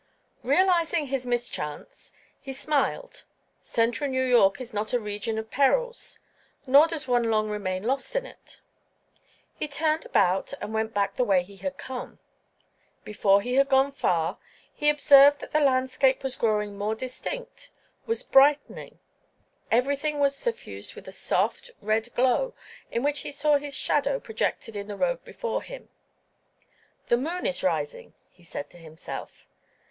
[0.41, 3.23] Realizing his mischance, he smiled;
[3.61, 6.17] central New York is not a region of perils,
[6.65, 8.61] nor does one long remain lost in it.
[9.53, 12.17] He turned about and went back the way that he had come.
[13.03, 14.39] Before he had gone far
[14.73, 18.97] he observed that the landscape was growing more distinct—was brightening.
[19.69, 22.55] Everything was suffused with a soft, red glow
[22.89, 25.89] in which he saw his shadow projected in the road before him.
[27.05, 29.45] "The moon is rising," he said to himself.